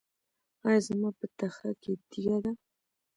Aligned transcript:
ایا 0.65 0.79
زما 0.87 1.09
په 1.19 1.25
تخه 1.37 1.69
کې 1.81 1.91
تیږه 2.09 2.37
ده؟ 2.43 2.51